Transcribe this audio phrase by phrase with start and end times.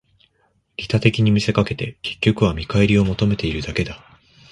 [0.77, 3.99] 利他的に見せかけて、結局は見返りを求めているだけだ